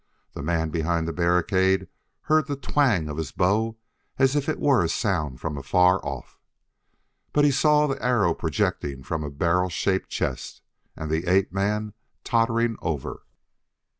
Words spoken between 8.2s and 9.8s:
projecting from a barrel